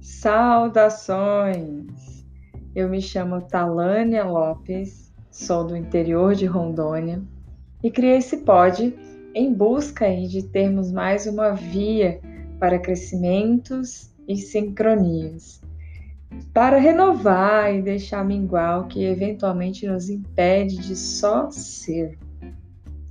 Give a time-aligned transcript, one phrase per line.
[0.00, 1.84] Saudações!
[2.74, 7.22] Eu me chamo Talânia Lopes, sou do interior de Rondônia
[7.84, 8.98] e criei esse pod
[9.34, 12.18] em busca de termos mais uma via
[12.58, 15.60] para crescimentos e sincronias,
[16.54, 22.18] para renovar e deixar minguar o que eventualmente nos impede de só ser,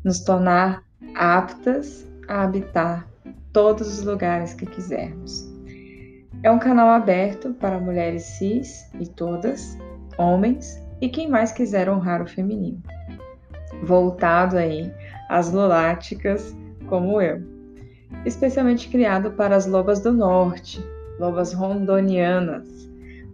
[0.03, 0.83] nos tornar
[1.13, 3.07] aptas a habitar
[3.53, 5.48] todos os lugares que quisermos.
[6.41, 9.77] É um canal aberto para mulheres cis e todas,
[10.17, 12.81] homens e quem mais quiser honrar o feminino.
[13.83, 14.89] Voltado aí
[15.27, 16.55] às luláticas
[16.87, 17.41] como eu.
[18.25, 20.81] Especialmente criado para as lobas do norte,
[21.19, 22.89] lobas rondonianas,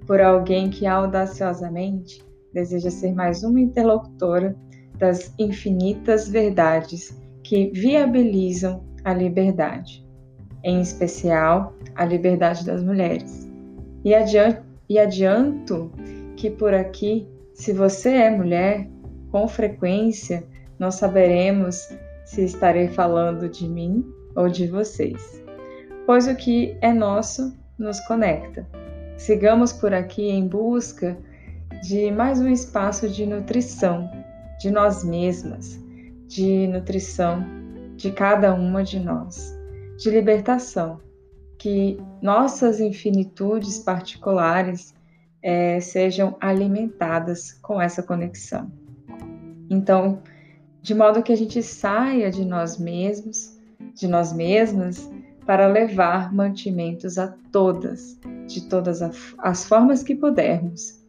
[0.08, 4.56] por alguém que audaciosamente deseja ser mais uma interlocutora
[4.98, 10.05] das infinitas verdades que viabilizam a liberdade
[10.66, 13.48] em especial a liberdade das mulheres.
[14.04, 15.92] E adianto, e adianto
[16.36, 18.90] que por aqui, se você é mulher,
[19.32, 20.44] com frequência
[20.78, 21.88] nós saberemos
[22.26, 24.04] se estarei falando de mim
[24.36, 25.42] ou de vocês,
[26.06, 28.68] pois o que é nosso nos conecta.
[29.16, 31.16] Sigamos por aqui em busca
[31.84, 34.10] de mais um espaço de nutrição
[34.60, 35.80] de nós mesmas,
[36.28, 37.46] de nutrição
[37.96, 39.56] de cada uma de nós
[39.98, 41.00] de libertação,
[41.58, 44.94] que nossas infinitudes particulares
[45.42, 48.72] é, sejam alimentadas com essa conexão.
[49.70, 50.22] Então,
[50.82, 53.58] de modo que a gente saia de nós mesmos,
[53.94, 55.10] de nós mesmas,
[55.46, 59.02] para levar mantimentos a todas, de todas
[59.38, 61.00] as formas que pudermos.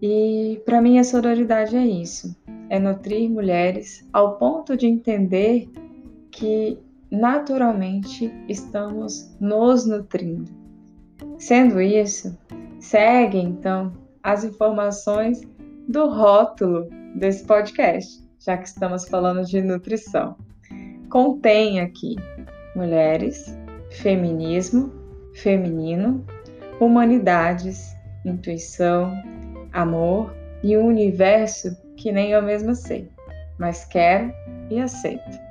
[0.00, 2.36] E para mim a sororidade é isso,
[2.68, 5.70] é nutrir mulheres ao ponto de entender
[6.30, 6.78] que
[7.14, 10.50] naturalmente estamos nos nutrindo.
[11.38, 12.36] Sendo isso,
[12.80, 13.92] segue então
[14.22, 15.42] as informações
[15.88, 20.36] do rótulo desse podcast, já que estamos falando de nutrição.
[21.08, 22.16] Contém aqui
[22.74, 23.56] mulheres,
[23.90, 24.92] feminismo,
[25.34, 26.24] feminino,
[26.80, 27.94] humanidades,
[28.24, 29.12] intuição,
[29.72, 33.08] amor e um universo que nem eu mesma sei,
[33.58, 34.32] mas quero
[34.70, 35.44] e aceito.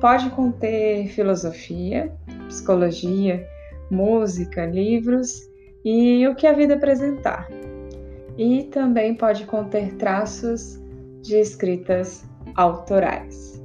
[0.00, 2.10] Pode conter filosofia,
[2.48, 3.46] psicologia,
[3.90, 5.48] música, livros
[5.84, 7.48] e o que a vida apresentar.
[8.38, 10.80] E também pode conter traços
[11.20, 12.24] de escritas
[12.54, 13.62] autorais.